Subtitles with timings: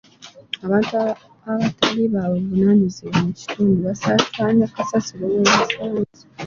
[0.65, 0.91] Abantu
[1.51, 6.21] abatali ba buvunaanyizibwa mu kitundu basaasaanya kasasiro we basanze.